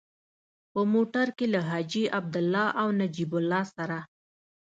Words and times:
په 0.71 0.81
موټر 0.93 1.27
کې 1.37 1.45
له 1.53 1.59
حاجي 1.69 2.05
عبدالله 2.17 2.67
او 2.81 2.87
نجیب 2.99 3.31
الله 3.39 3.63
سره. 3.77 3.99